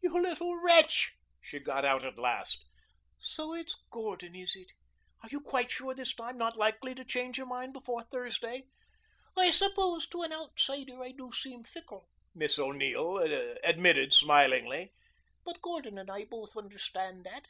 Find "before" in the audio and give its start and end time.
7.72-8.04